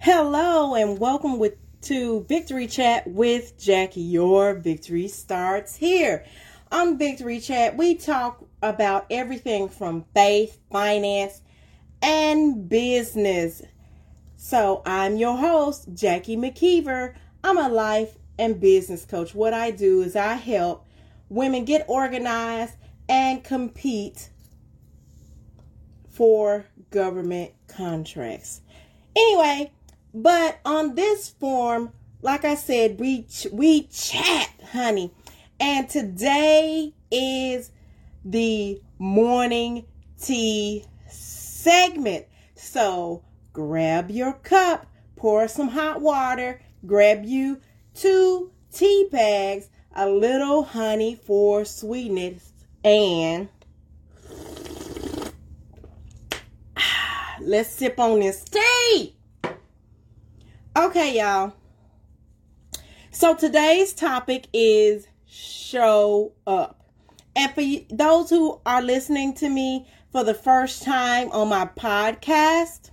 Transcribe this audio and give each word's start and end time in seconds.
Hello 0.00 0.76
and 0.76 1.00
welcome 1.00 1.40
with 1.40 1.56
to 1.82 2.24
Victory 2.28 2.68
Chat 2.68 3.08
with 3.08 3.58
Jackie. 3.58 4.00
Your 4.00 4.54
victory 4.54 5.08
starts 5.08 5.74
here. 5.74 6.24
On 6.70 6.96
Victory 6.96 7.40
Chat, 7.40 7.76
we 7.76 7.96
talk 7.96 8.44
about 8.62 9.06
everything 9.10 9.68
from 9.68 10.04
faith, 10.14 10.60
finance, 10.70 11.42
and 12.00 12.68
business. 12.68 13.60
So, 14.36 14.82
I'm 14.86 15.16
your 15.16 15.36
host, 15.36 15.88
Jackie 15.92 16.36
McKeever. 16.36 17.14
I'm 17.42 17.58
a 17.58 17.68
life 17.68 18.16
and 18.38 18.60
business 18.60 19.04
coach. 19.04 19.34
What 19.34 19.52
I 19.52 19.72
do 19.72 20.02
is 20.02 20.14
I 20.14 20.34
help 20.34 20.86
women 21.28 21.64
get 21.64 21.84
organized 21.88 22.76
and 23.08 23.42
compete 23.42 24.30
for 26.08 26.66
government 26.90 27.50
contracts. 27.66 28.60
Anyway, 29.16 29.72
but 30.14 30.60
on 30.64 30.94
this 30.94 31.28
form, 31.28 31.92
like 32.22 32.44
I 32.44 32.54
said, 32.54 32.98
we 32.98 33.26
we 33.52 33.84
chat, 33.84 34.50
honey. 34.72 35.12
And 35.60 35.88
today 35.88 36.94
is 37.10 37.70
the 38.24 38.80
morning 38.98 39.86
tea 40.20 40.84
segment. 41.08 42.26
So 42.54 43.24
grab 43.52 44.10
your 44.10 44.34
cup, 44.34 44.86
pour 45.16 45.48
some 45.48 45.68
hot 45.68 46.00
water, 46.00 46.60
grab 46.86 47.24
you 47.24 47.60
two 47.94 48.52
tea 48.72 49.08
bags, 49.10 49.68
a 49.94 50.08
little 50.08 50.62
honey 50.62 51.16
for 51.16 51.64
sweetness, 51.64 52.52
and 52.84 53.48
let's 57.40 57.70
sip 57.70 57.98
on 57.98 58.20
this 58.20 58.44
tea. 58.44 59.17
Okay, 60.78 61.18
y'all. 61.18 61.54
So 63.10 63.34
today's 63.34 63.92
topic 63.92 64.46
is 64.52 65.08
show 65.26 66.34
up. 66.46 66.84
And 67.34 67.52
for 67.52 67.64
those 67.92 68.30
who 68.30 68.60
are 68.64 68.80
listening 68.80 69.34
to 69.34 69.48
me 69.48 69.88
for 70.12 70.22
the 70.22 70.34
first 70.34 70.84
time 70.84 71.32
on 71.32 71.48
my 71.48 71.66
podcast, 71.66 72.90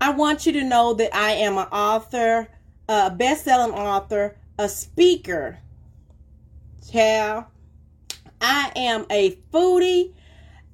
I 0.00 0.12
want 0.12 0.46
you 0.46 0.52
to 0.52 0.64
know 0.64 0.94
that 0.94 1.14
I 1.14 1.32
am 1.32 1.58
an 1.58 1.66
author, 1.66 2.48
a 2.88 3.10
best-selling 3.10 3.74
author, 3.74 4.38
a 4.58 4.70
speaker. 4.70 5.58
Child, 6.90 7.44
I 8.40 8.72
am 8.74 9.04
a 9.10 9.32
foodie 9.52 10.14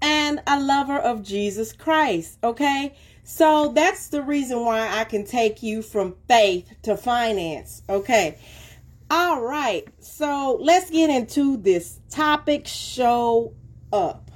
and 0.01 0.41
a 0.47 0.61
lover 0.61 0.99
of 0.99 1.25
Jesus 1.25 1.73
Christ, 1.73 2.39
okay? 2.45 2.95
So 3.31 3.73
that's 3.75 4.09
the 4.09 4.23
reason 4.23 4.65
why 4.65 4.89
I 4.89 5.05
can 5.05 5.23
take 5.23 5.63
you 5.63 5.83
from 5.83 6.17
faith 6.29 6.73
to 6.85 6.97
finance. 6.97 7.83
Okay. 7.87 8.39
All 9.11 9.43
right. 9.43 9.87
So 10.01 10.59
let's 10.63 10.89
get 10.89 11.11
into 11.11 11.59
this 11.59 12.01
topic 12.09 12.67
show 12.67 13.53
up. 13.93 14.31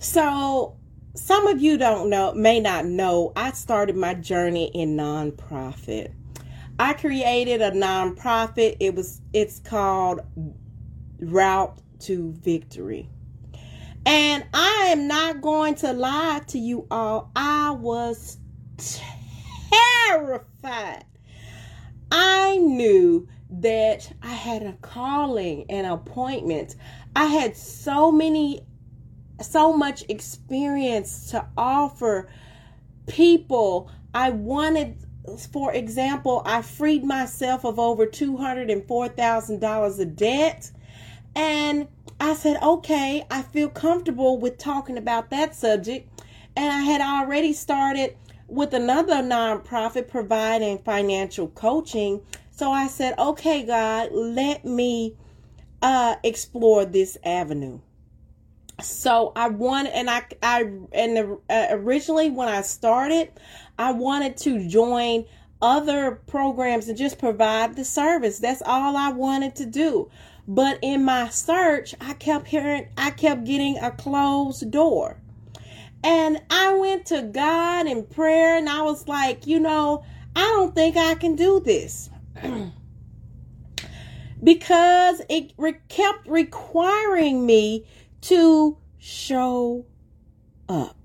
So 0.00 0.76
some 1.14 1.46
of 1.46 1.62
you 1.62 1.78
don't 1.78 2.10
know, 2.10 2.34
may 2.34 2.58
not 2.58 2.84
know, 2.84 3.32
I 3.36 3.52
started 3.52 3.94
my 3.94 4.14
journey 4.14 4.72
in 4.74 4.96
nonprofit. 4.96 6.12
I 6.80 6.94
created 6.94 7.62
a 7.62 7.70
nonprofit. 7.70 8.78
It 8.80 8.96
was 8.96 9.20
it's 9.32 9.60
called 9.60 10.20
Route 11.20 11.78
to 12.00 12.32
Victory. 12.32 13.08
And 14.06 14.44
I 14.52 14.88
am 14.88 15.08
not 15.08 15.40
going 15.40 15.76
to 15.76 15.92
lie 15.92 16.42
to 16.48 16.58
you 16.58 16.86
all. 16.90 17.30
I 17.34 17.70
was 17.70 18.38
terrified. 20.06 21.04
I 22.10 22.58
knew 22.58 23.26
that 23.50 24.12
I 24.22 24.32
had 24.32 24.62
a 24.62 24.74
calling, 24.74 25.64
an 25.70 25.84
appointment. 25.86 26.76
I 27.16 27.26
had 27.26 27.56
so 27.56 28.12
many, 28.12 28.66
so 29.40 29.72
much 29.72 30.04
experience 30.08 31.30
to 31.30 31.46
offer 31.56 32.28
people. 33.06 33.90
I 34.12 34.30
wanted, 34.30 34.98
for 35.52 35.72
example, 35.72 36.42
I 36.44 36.62
freed 36.62 37.04
myself 37.04 37.64
of 37.64 37.78
over 37.78 38.06
$204,000 38.06 40.00
of 40.00 40.16
debt. 40.16 40.70
And 41.36 41.88
I 42.24 42.32
said, 42.32 42.56
okay, 42.62 43.26
I 43.30 43.42
feel 43.42 43.68
comfortable 43.68 44.38
with 44.38 44.56
talking 44.56 44.96
about 44.96 45.28
that 45.28 45.54
subject. 45.54 46.08
And 46.56 46.72
I 46.72 46.80
had 46.80 47.02
already 47.02 47.52
started 47.52 48.16
with 48.48 48.72
another 48.72 49.16
nonprofit 49.16 50.08
providing 50.08 50.78
financial 50.78 51.48
coaching. 51.48 52.22
So 52.50 52.72
I 52.72 52.86
said, 52.86 53.18
okay, 53.18 53.66
God, 53.66 54.08
let 54.12 54.64
me 54.64 55.18
uh, 55.82 56.16
explore 56.24 56.86
this 56.86 57.18
avenue. 57.24 57.80
So 58.80 59.32
I 59.36 59.50
wanted, 59.50 59.92
and 59.92 60.08
I, 60.08 60.24
I, 60.42 60.62
and 60.94 61.16
the, 61.18 61.40
uh, 61.50 61.66
originally 61.72 62.30
when 62.30 62.48
I 62.48 62.62
started, 62.62 63.32
I 63.78 63.92
wanted 63.92 64.38
to 64.38 64.66
join 64.66 65.26
other 65.60 66.22
programs 66.26 66.88
and 66.88 66.96
just 66.96 67.18
provide 67.18 67.76
the 67.76 67.84
service. 67.84 68.38
That's 68.38 68.62
all 68.64 68.96
I 68.96 69.10
wanted 69.10 69.56
to 69.56 69.66
do. 69.66 70.10
But 70.46 70.78
in 70.82 71.04
my 71.04 71.28
search, 71.30 71.94
I 72.00 72.14
kept 72.14 72.48
hearing, 72.48 72.88
I 72.98 73.10
kept 73.10 73.44
getting 73.44 73.78
a 73.78 73.90
closed 73.90 74.70
door. 74.70 75.20
And 76.02 76.42
I 76.50 76.74
went 76.74 77.06
to 77.06 77.22
God 77.22 77.86
in 77.86 78.04
prayer 78.04 78.58
and 78.58 78.68
I 78.68 78.82
was 78.82 79.08
like, 79.08 79.46
you 79.46 79.58
know, 79.58 80.04
I 80.36 80.40
don't 80.40 80.74
think 80.74 80.96
I 80.96 81.14
can 81.14 81.34
do 81.34 81.60
this. 81.60 82.10
because 84.42 85.22
it 85.30 85.52
re- 85.56 85.78
kept 85.88 86.28
requiring 86.28 87.46
me 87.46 87.86
to 88.22 88.76
show 88.98 89.86
up 90.68 90.96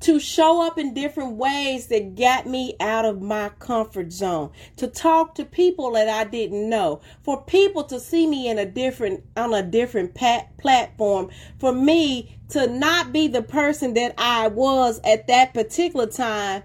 to 0.00 0.18
show 0.18 0.66
up 0.66 0.78
in 0.78 0.94
different 0.94 1.36
ways 1.36 1.88
that 1.88 2.14
got 2.14 2.46
me 2.46 2.74
out 2.80 3.04
of 3.04 3.20
my 3.20 3.50
comfort 3.58 4.12
zone, 4.12 4.50
to 4.76 4.86
talk 4.86 5.34
to 5.34 5.44
people 5.44 5.92
that 5.92 6.08
I 6.08 6.24
didn't 6.24 6.68
know, 6.68 7.00
for 7.22 7.42
people 7.42 7.84
to 7.84 8.00
see 8.00 8.26
me 8.26 8.48
in 8.48 8.58
a 8.58 8.64
different 8.64 9.22
on 9.36 9.52
a 9.52 9.62
different 9.62 10.14
pat- 10.14 10.56
platform, 10.58 11.30
for 11.58 11.72
me 11.72 12.38
to 12.50 12.66
not 12.66 13.12
be 13.12 13.28
the 13.28 13.42
person 13.42 13.94
that 13.94 14.14
I 14.16 14.48
was 14.48 15.00
at 15.04 15.26
that 15.28 15.54
particular 15.54 16.06
time 16.06 16.62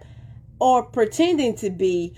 or 0.60 0.84
pretending 0.84 1.56
to 1.58 1.70
be, 1.70 2.14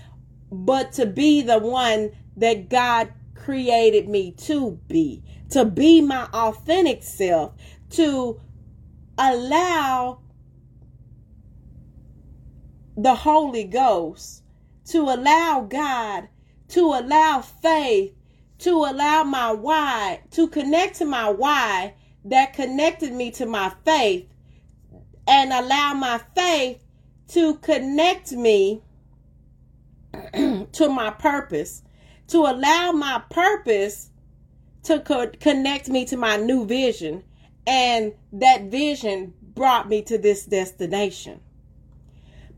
but 0.52 0.92
to 0.92 1.06
be 1.06 1.42
the 1.42 1.58
one 1.58 2.12
that 2.36 2.68
God 2.68 3.12
created 3.34 4.08
me 4.08 4.30
to 4.32 4.78
be, 4.86 5.22
to 5.50 5.64
be 5.64 6.00
my 6.00 6.28
authentic 6.32 7.02
self, 7.02 7.54
to 7.90 8.40
allow 9.18 10.20
the 12.98 13.14
Holy 13.14 13.62
Ghost, 13.62 14.42
to 14.86 15.02
allow 15.02 15.60
God, 15.70 16.28
to 16.70 16.80
allow 16.80 17.40
faith, 17.40 18.12
to 18.58 18.70
allow 18.70 19.22
my 19.22 19.52
why, 19.52 20.22
to 20.32 20.48
connect 20.48 20.96
to 20.96 21.04
my 21.04 21.30
why 21.30 21.94
that 22.24 22.54
connected 22.54 23.12
me 23.12 23.30
to 23.30 23.46
my 23.46 23.72
faith, 23.84 24.26
and 25.28 25.52
allow 25.52 25.94
my 25.94 26.20
faith 26.34 26.82
to 27.28 27.54
connect 27.58 28.32
me 28.32 28.82
to 30.72 30.88
my 30.88 31.10
purpose, 31.10 31.84
to 32.26 32.38
allow 32.38 32.90
my 32.90 33.22
purpose 33.30 34.10
to 34.82 34.98
co- 34.98 35.30
connect 35.38 35.88
me 35.88 36.04
to 36.06 36.16
my 36.16 36.36
new 36.36 36.66
vision. 36.66 37.22
And 37.64 38.14
that 38.32 38.64
vision 38.64 39.34
brought 39.54 39.88
me 39.88 40.02
to 40.02 40.18
this 40.18 40.46
destination. 40.46 41.40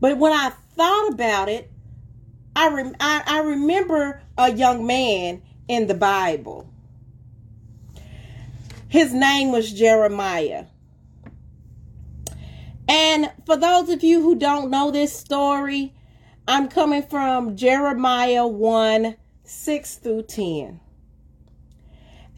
But 0.01 0.17
when 0.17 0.33
I 0.33 0.49
thought 0.75 1.09
about 1.09 1.47
it, 1.47 1.71
I, 2.55 2.69
rem- 2.69 2.95
I, 2.99 3.23
I 3.25 3.39
remember 3.41 4.23
a 4.37 4.51
young 4.51 4.85
man 4.85 5.43
in 5.67 5.87
the 5.87 5.93
Bible. 5.93 6.67
His 8.89 9.13
name 9.13 9.51
was 9.51 9.71
Jeremiah. 9.71 10.65
And 12.89 13.31
for 13.45 13.55
those 13.55 13.87
of 13.89 14.03
you 14.03 14.21
who 14.21 14.35
don't 14.35 14.69
know 14.69 14.91
this 14.91 15.17
story, 15.17 15.93
I'm 16.47 16.67
coming 16.67 17.03
from 17.03 17.55
Jeremiah 17.55 18.45
1 18.45 19.15
6 19.43 19.95
through 19.95 20.23
10. 20.23 20.79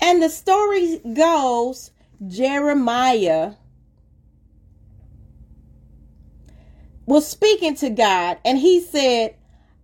And 0.01 0.21
the 0.21 0.29
story 0.29 0.99
goes 1.13 1.91
Jeremiah 2.27 3.53
was 7.05 7.27
speaking 7.27 7.75
to 7.75 7.89
God, 7.89 8.37
and 8.45 8.57
he 8.57 8.79
said, 8.81 9.35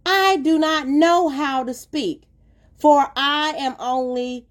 I 0.05 0.37
do 0.37 0.57
not 0.57 0.87
know 0.87 1.29
how 1.29 1.63
to 1.63 1.73
speak, 1.73 2.23
for 2.79 3.11
I 3.15 3.53
am 3.57 3.75
only 3.79 4.47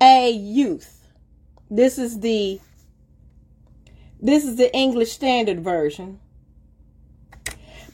a 0.00 0.30
youth. 0.30 1.06
This 1.70 1.98
is 1.98 2.20
the 2.20 2.60
This 4.20 4.44
is 4.44 4.56
the 4.56 4.74
English 4.74 5.12
Standard 5.12 5.60
Version. 5.60 6.20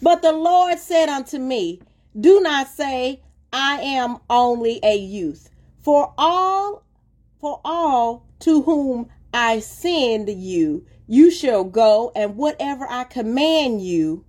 But 0.00 0.22
the 0.22 0.32
Lord 0.32 0.78
said 0.78 1.08
unto 1.08 1.38
me, 1.38 1.80
Do 2.18 2.40
not 2.40 2.68
say, 2.68 3.22
I 3.52 3.80
am 3.80 4.18
only 4.28 4.80
a 4.82 4.96
youth. 4.96 5.48
For 5.80 6.12
all 6.18 6.82
for 7.40 7.60
all 7.64 8.26
to 8.40 8.62
whom 8.62 9.08
I 9.32 9.60
send 9.60 10.28
you, 10.28 10.86
you 11.06 11.30
shall 11.30 11.64
go, 11.64 12.12
and 12.14 12.36
whatever 12.36 12.86
I 12.88 13.04
command 13.04 13.82
you, 13.82 14.24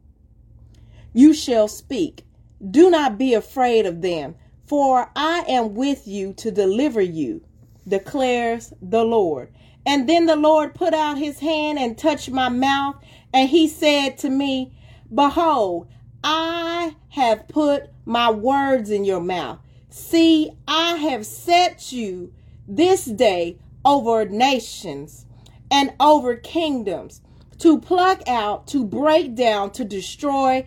you 1.14 1.34
shall 1.34 1.68
speak. 1.68 2.26
Do 2.70 2.90
not 2.90 3.18
be 3.18 3.34
afraid 3.34 3.86
of 3.86 4.02
them, 4.02 4.36
for 4.66 5.10
I 5.16 5.46
am 5.48 5.76
with 5.76 6.08
you 6.08 6.34
to 6.34 6.52
deliver 6.52 7.02
you, 7.02 7.46
declares 7.88 8.74
the 8.82 9.04
Lord. 9.04 9.54
And 9.86 10.10
then 10.10 10.26
the 10.26 10.36
Lord 10.36 10.74
put 10.74 10.94
out 10.94 11.18
his 11.18 11.40
hand 11.40 11.78
and 11.80 11.98
touched 11.98 12.30
my 12.32 12.50
mouth, 12.50 12.96
and 13.34 13.50
he 13.50 13.68
said 13.68 14.18
to 14.20 14.30
me, 14.30 14.74
Behold, 15.14 15.88
I 16.24 16.96
have 17.10 17.48
put 17.48 17.90
my 18.04 18.32
words 18.32 18.90
in 18.90 19.06
your 19.06 19.22
mouth. 19.22 19.60
See, 19.90 20.52
I 20.68 20.96
have 20.98 21.26
set 21.26 21.92
you 21.92 22.34
this 22.68 23.06
day 23.06 23.60
over 23.86 24.26
nations 24.26 25.25
and 25.72 25.94
over 26.00 26.36
kingdoms 26.36 27.22
to 27.60 27.80
pluck 27.80 28.28
out, 28.28 28.68
to 28.68 28.84
break 28.84 29.36
down, 29.36 29.72
to 29.72 29.86
destroy, 29.86 30.66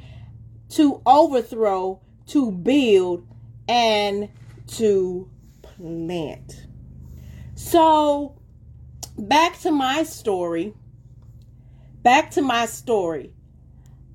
to 0.70 1.02
overthrow, 1.06 2.00
to 2.26 2.50
build, 2.50 3.26
and 3.68 4.28
to 4.66 5.30
plant. 5.62 6.66
So, 7.54 8.40
back 9.18 9.58
to 9.60 9.70
my 9.70 10.02
story. 10.04 10.74
Back 12.02 12.30
to 12.32 12.42
my 12.42 12.66
story. 12.66 13.32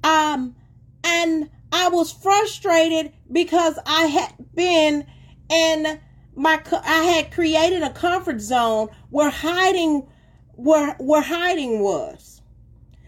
Um, 0.03 0.55
and 1.03 1.49
I 1.71 1.89
was 1.89 2.11
frustrated 2.11 3.13
because 3.31 3.77
I 3.85 4.05
had 4.05 4.33
been 4.55 5.05
in 5.49 5.99
my 6.35 6.61
I 6.83 7.03
had 7.03 7.31
created 7.31 7.83
a 7.83 7.91
comfort 7.91 8.41
zone 8.41 8.89
where 9.09 9.29
hiding 9.29 10.07
where 10.53 10.95
where 10.99 11.21
hiding 11.21 11.79
was. 11.79 12.41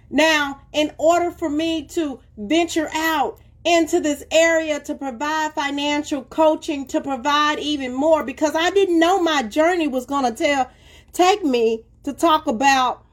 Now, 0.10 0.62
in 0.72 0.92
order 0.98 1.32
for 1.32 1.50
me 1.50 1.86
to 1.88 2.20
venture 2.38 2.90
out 2.94 3.40
into 3.66 4.00
this 4.00 4.24
area 4.32 4.80
to 4.82 4.94
provide 4.94 5.54
financial 5.54 6.24
coaching, 6.24 6.86
to 6.88 7.02
provide 7.02 7.60
even 7.60 7.94
more, 7.94 8.24
because 8.24 8.56
I 8.56 8.70
didn't 8.70 9.00
know 9.00 9.22
my 9.22 9.42
journey 9.44 9.88
was 9.88 10.06
going 10.06 10.26
to 10.26 10.44
tell 10.44 10.70
take 11.12 11.44
me 11.44 11.84
to 12.04 12.14
talk 12.14 12.46
about 12.48 13.04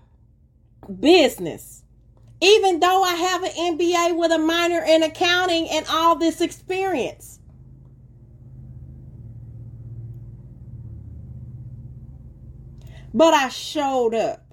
business. 1.01 1.83
Even 2.41 2.81
though 2.81 3.03
I 3.03 3.15
have 3.15 3.43
an 3.45 3.79
MBA 3.79 4.17
with 4.17 4.33
a 4.33 4.39
minor 4.39 4.83
in 4.85 5.03
accounting 5.03 5.69
and 5.71 5.87
all 5.89 6.17
this 6.17 6.41
experience. 6.41 7.39
But 13.15 13.35
I 13.35 13.49
showed 13.49 14.15
up. 14.15 14.45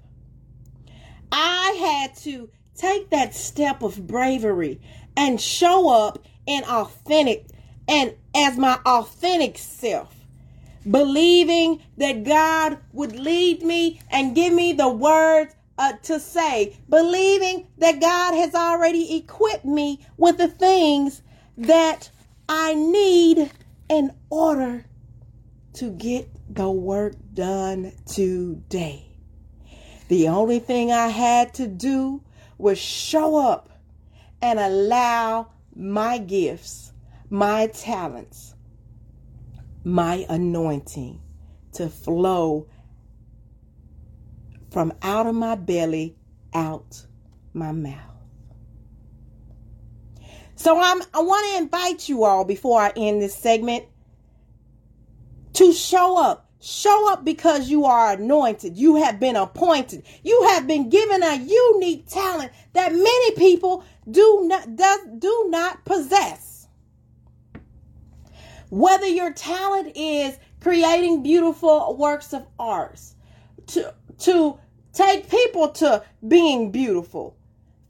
I 1.32 1.76
had 1.80 2.16
to 2.22 2.50
take 2.76 3.10
that 3.10 3.34
step 3.34 3.82
of 3.82 4.06
bravery 4.06 4.80
and 5.16 5.40
show 5.40 5.88
up 5.88 6.18
in 6.46 6.64
authentic 6.64 7.46
and 7.88 8.14
as 8.34 8.56
my 8.56 8.78
authentic 8.86 9.58
self 9.58 10.20
believing 10.88 11.82
that 11.96 12.24
God 12.24 12.78
would 12.92 13.18
lead 13.18 13.62
me 13.62 14.00
and 14.10 14.34
give 14.34 14.52
me 14.52 14.72
the 14.72 14.88
words 14.88 15.54
uh, 15.78 15.92
to 16.02 16.20
say, 16.20 16.76
believing 16.88 17.66
that 17.78 18.00
God 18.00 18.34
has 18.34 18.54
already 18.54 19.16
equipped 19.16 19.64
me 19.64 20.00
with 20.16 20.38
the 20.38 20.48
things 20.48 21.22
that 21.56 22.10
I 22.48 22.74
need 22.74 23.50
in 23.88 24.12
order 24.28 24.84
to 25.74 25.90
get 25.90 26.28
the 26.48 26.70
work 26.70 27.14
done 27.32 27.92
today. 28.06 29.06
The 30.08 30.28
only 30.28 30.58
thing 30.58 30.90
I 30.90 31.08
had 31.08 31.54
to 31.54 31.66
do 31.66 32.22
was 32.58 32.78
show 32.78 33.36
up 33.36 33.70
and 34.42 34.58
allow 34.58 35.52
my 35.74 36.18
gifts, 36.18 36.92
my 37.28 37.68
talents, 37.68 38.54
my 39.84 40.26
anointing 40.28 41.20
to 41.72 41.88
flow 41.88 42.66
from 44.70 44.92
out 45.02 45.26
of 45.26 45.34
my 45.34 45.54
belly 45.54 46.16
out 46.52 47.06
my 47.52 47.72
mouth. 47.72 47.96
So 50.56 50.78
I'm, 50.78 51.00
I 51.14 51.22
want 51.22 51.52
to 51.52 51.62
invite 51.62 52.08
you 52.08 52.24
all 52.24 52.44
before 52.44 52.80
I 52.80 52.92
end 52.94 53.22
this 53.22 53.34
segment 53.34 53.84
to 55.54 55.72
show 55.72 56.18
up. 56.18 56.46
Show 56.62 57.10
up 57.10 57.24
because 57.24 57.70
you 57.70 57.86
are 57.86 58.12
anointed. 58.12 58.76
You 58.76 58.96
have 58.96 59.18
been 59.18 59.34
appointed. 59.34 60.02
You 60.22 60.42
have 60.50 60.66
been 60.66 60.90
given 60.90 61.22
a 61.22 61.36
unique 61.36 62.06
talent 62.06 62.52
that 62.74 62.92
many 62.92 63.30
people 63.32 63.82
do 64.10 64.42
not 64.44 64.76
do 65.18 65.46
not 65.48 65.86
possess. 65.86 66.66
Whether 68.68 69.06
your 69.06 69.32
talent 69.32 69.96
is 69.96 70.38
creating 70.60 71.22
beautiful 71.22 71.96
works 71.96 72.34
of 72.34 72.46
art, 72.58 73.00
to 73.68 73.94
to 74.18 74.58
take 74.92 75.30
people 75.30 75.68
to 75.68 76.04
being 76.28 76.70
beautiful 76.70 77.38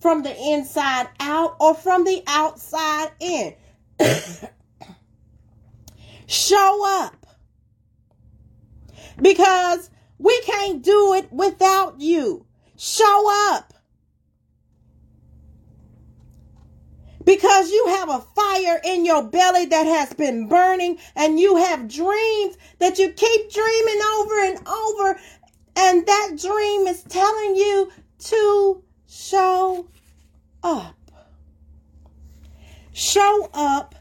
from 0.00 0.22
the 0.22 0.34
inside 0.36 1.08
out 1.18 1.56
or 1.60 1.74
from 1.74 2.04
the 2.04 2.22
outside 2.28 3.10
in. 3.18 3.54
Show 6.26 7.00
up 7.00 7.19
because 9.22 9.90
we 10.18 10.40
can't 10.42 10.82
do 10.82 11.14
it 11.14 11.32
without 11.32 12.00
you. 12.00 12.46
Show 12.76 13.52
up. 13.52 13.74
Because 17.24 17.70
you 17.70 17.86
have 17.88 18.08
a 18.08 18.24
fire 18.34 18.80
in 18.84 19.04
your 19.04 19.22
belly 19.22 19.66
that 19.66 19.86
has 19.86 20.12
been 20.14 20.48
burning, 20.48 20.98
and 21.14 21.38
you 21.38 21.56
have 21.56 21.88
dreams 21.88 22.56
that 22.78 22.98
you 22.98 23.12
keep 23.12 23.52
dreaming 23.52 24.00
over 24.16 24.44
and 24.44 24.68
over, 24.68 25.20
and 25.76 26.06
that 26.06 26.30
dream 26.40 26.86
is 26.86 27.02
telling 27.04 27.56
you 27.56 27.92
to 28.18 28.82
show 29.06 29.88
up. 30.62 30.96
Show 32.92 33.48
up 33.54 33.94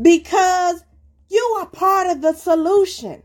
because 0.00 0.84
you 1.28 1.56
are 1.58 1.66
part 1.66 2.06
of 2.06 2.22
the 2.22 2.32
solution. 2.32 3.22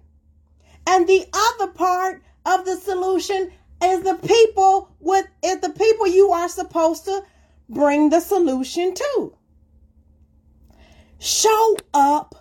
And 0.86 1.08
the 1.08 1.26
other 1.34 1.72
part 1.72 2.24
of 2.46 2.66
the 2.66 2.76
solution 2.76 3.52
is 3.84 4.04
the 4.04 4.16
people 4.16 4.90
with 5.00 5.28
is 5.44 5.60
the 5.60 5.70
people 5.70 6.08
you 6.08 6.32
are 6.32 6.50
supposed 6.50 7.06
to 7.06 7.24
bring 7.70 8.10
the 8.10 8.20
solution 8.20 8.94
to. 8.94 9.34
Show 11.20 11.78
up 11.94 12.36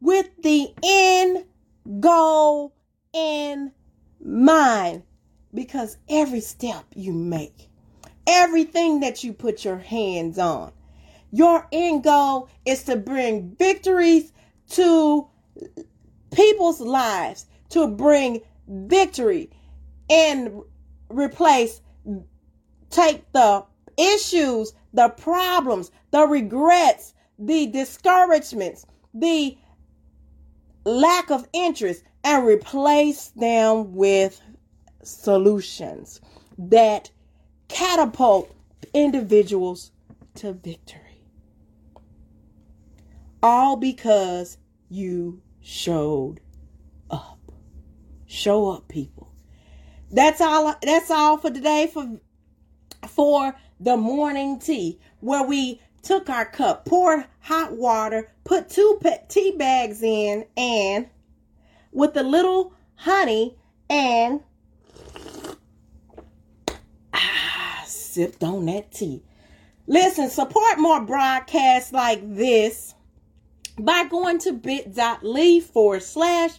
with 0.00 0.28
the 0.42 0.68
end 0.82 1.44
goal 2.00 2.74
in 3.12 3.72
mind 4.22 5.04
because 5.52 5.96
every 6.08 6.40
step 6.40 6.84
you 6.94 7.12
make, 7.12 7.68
everything 8.26 9.00
that 9.00 9.22
you 9.22 9.32
put 9.32 9.64
your 9.64 9.78
hands 9.78 10.38
on, 10.38 10.72
your 11.30 11.66
end 11.72 12.02
goal 12.02 12.48
is 12.64 12.82
to 12.84 12.96
bring 12.96 13.54
victories 13.56 14.32
to 14.70 15.28
people's 16.32 16.80
lives 16.80 17.46
to 17.70 17.88
bring 17.88 18.40
victory 18.68 19.50
and 20.08 20.62
replace, 21.08 21.80
take 22.90 23.30
the 23.32 23.64
issues, 23.96 24.72
the 24.92 25.08
problems, 25.08 25.90
the 26.10 26.26
regrets, 26.26 27.14
the 27.38 27.66
discouragements, 27.66 28.86
the 29.12 29.56
lack 30.84 31.30
of 31.30 31.48
interest, 31.52 32.04
and 32.22 32.46
replace 32.46 33.28
them 33.36 33.94
with 33.94 34.40
solutions 35.02 36.20
that 36.58 37.10
catapult 37.68 38.50
individuals 38.92 39.90
to 40.34 40.52
victory. 40.52 41.00
All 43.42 43.76
because 43.76 44.58
you 44.88 45.42
showed 45.60 46.40
Show 48.34 48.68
up, 48.70 48.88
people. 48.88 49.30
That's 50.10 50.40
all 50.40 50.74
that's 50.82 51.08
all 51.08 51.38
for 51.38 51.50
today 51.50 51.86
for 51.86 52.18
for 53.06 53.54
the 53.78 53.96
morning 53.96 54.58
tea 54.58 54.98
where 55.20 55.44
we 55.44 55.80
took 56.02 56.28
our 56.28 56.44
cup, 56.44 56.84
poured 56.84 57.26
hot 57.38 57.76
water, 57.76 58.32
put 58.42 58.68
two 58.68 59.00
tea 59.28 59.52
bags 59.56 60.02
in 60.02 60.46
and 60.56 61.08
with 61.92 62.16
a 62.16 62.24
little 62.24 62.74
honey 62.96 63.56
and 63.88 64.40
ah, 67.12 67.84
sipped 67.86 68.42
on 68.42 68.66
that 68.66 68.90
tea. 68.90 69.22
Listen, 69.86 70.28
support 70.28 70.80
more 70.80 71.00
broadcasts 71.00 71.92
like 71.92 72.20
this 72.34 72.94
by 73.78 74.04
going 74.04 74.38
to 74.40 74.52
bit.ly 74.52 75.60
forward 75.60 76.02
slash 76.02 76.58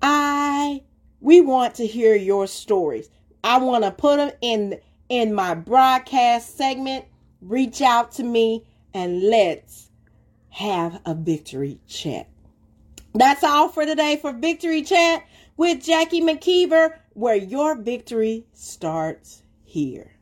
I 0.01 0.83
we 1.21 1.39
want 1.39 1.75
to 1.75 1.87
hear 1.87 2.17
your 2.17 2.47
stories. 2.47 3.09
I 3.45 3.59
want 3.59 3.85
to 3.85 3.91
put 3.91 4.17
them 4.17 4.31
in 4.41 4.81
in 5.07 5.33
my 5.33 5.53
broadcast 5.53 6.57
segment. 6.57 7.05
Reach 7.39 7.81
out 7.81 8.11
to 8.15 8.23
me 8.23 8.65
and 8.93 9.23
let's 9.23 9.89
have 10.49 10.99
a 11.05 11.13
victory 11.13 11.79
chat. 11.87 12.27
That's 13.13 13.43
all 13.43 13.69
for 13.69 13.85
today 13.85 14.17
for 14.21 14.33
Victory 14.33 14.83
Chat 14.83 15.23
with 15.57 15.83
Jackie 15.83 16.21
McKeever, 16.21 16.99
where 17.13 17.35
your 17.35 17.75
victory 17.75 18.45
starts 18.53 19.41
here. 19.63 20.16